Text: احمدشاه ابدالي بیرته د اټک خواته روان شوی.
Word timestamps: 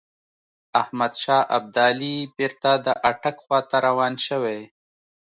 احمدشاه 0.81 1.43
ابدالي 1.57 2.15
بیرته 2.37 2.71
د 2.85 2.87
اټک 3.09 3.35
خواته 3.45 3.77
روان 3.87 4.13
شوی. 4.27 4.59